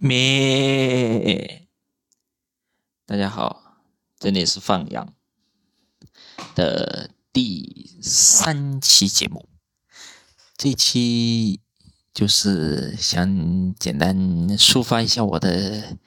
[0.00, 1.68] 咩？
[3.06, 3.78] 大家好，
[4.18, 5.14] 这里是放羊
[6.54, 9.48] 的第三期节目。
[10.56, 11.60] 这期
[12.12, 14.16] 就是想简单
[14.58, 15.98] 抒发一下我的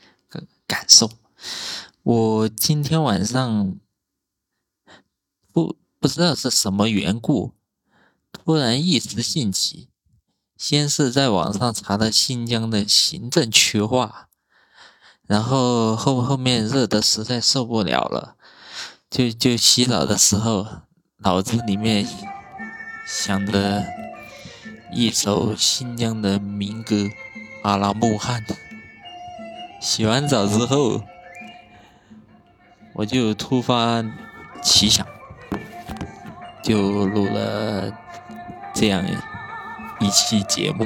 [0.65, 1.11] 感受。
[2.03, 3.79] 我今天晚上
[5.51, 7.53] 不不知道是什么缘故，
[8.31, 9.89] 突然一时兴起。
[10.57, 14.27] 先是在网上查的新疆的行政区划，
[15.27, 18.35] 然后后后面热的实在受不了了，
[19.09, 20.65] 就就洗澡的时候，
[21.17, 22.07] 脑子里面
[23.05, 23.85] 想着
[24.91, 26.95] 一首新疆的民歌
[27.61, 28.43] 《阿拉木汗》。
[29.79, 31.03] 洗完澡之后，
[32.95, 34.03] 我就突发
[34.63, 35.05] 奇想，
[36.63, 37.93] 就录了
[38.73, 39.05] 这样。
[39.99, 40.85] 一期节目，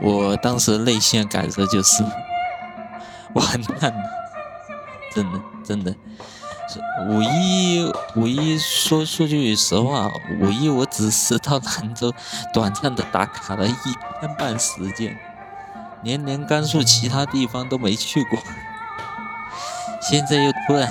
[0.00, 2.02] 我当时内心的感受就是
[3.34, 4.10] 完蛋了，
[5.14, 5.94] 真的真的。
[7.06, 12.14] 五一五一说说句实话，五一我只是到兰州
[12.54, 13.74] 短暂的打卡了一
[14.20, 15.18] 天半时间，
[16.02, 18.38] 连连甘肃其他地方都没去过，
[20.00, 20.90] 现在又突然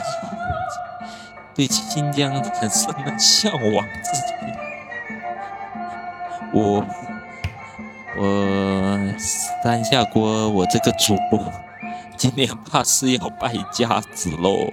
[1.56, 4.61] 对新疆产生了向往之情。
[6.54, 6.86] 我
[8.18, 11.40] 我三下锅，我这个主播
[12.18, 14.72] 今年怕是要败家子喽。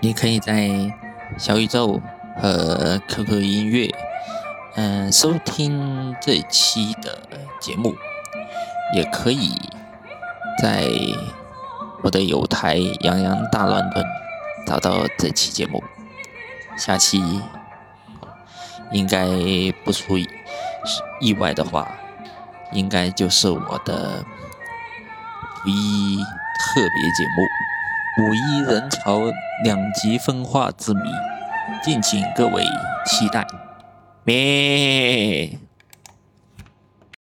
[0.00, 0.70] 你可以在
[1.36, 2.00] 小宇宙
[2.40, 3.92] 和 QQ 音乐，
[4.76, 7.18] 嗯，收听这期的
[7.60, 7.94] 节目，
[8.94, 9.54] 也可以
[10.62, 10.86] 在
[12.02, 14.06] 我的有台“洋洋大乱炖”
[14.66, 15.82] 找到这期节目。
[16.78, 17.42] 下期。
[18.92, 19.26] 应该
[19.84, 20.16] 不出
[21.20, 21.88] 意外的话，
[22.72, 24.24] 应该就是我的
[25.64, 27.42] 五一特别节目
[28.28, 29.20] 《五一人潮
[29.64, 31.00] 两极分化之谜》，
[31.84, 32.64] 敬请各位
[33.06, 33.46] 期待。
[34.24, 35.65] 咩。